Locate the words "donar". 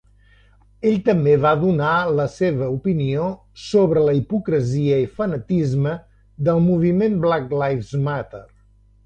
1.63-1.91